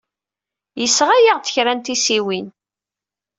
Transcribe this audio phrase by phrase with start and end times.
[0.79, 2.47] Yesɣa-aɣ-d kra n tissiwin.